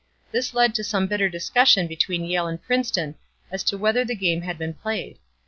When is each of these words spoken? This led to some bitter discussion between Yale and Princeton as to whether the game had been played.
This 0.31 0.55
led 0.55 0.73
to 0.73 0.83
some 0.83 1.05
bitter 1.05 1.29
discussion 1.29 1.85
between 1.85 2.25
Yale 2.25 2.47
and 2.47 2.59
Princeton 2.59 3.13
as 3.51 3.63
to 3.65 3.77
whether 3.77 4.03
the 4.03 4.15
game 4.15 4.41
had 4.41 4.57
been 4.57 4.73
played. 4.73 5.19